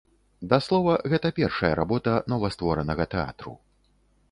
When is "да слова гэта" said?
0.53-1.31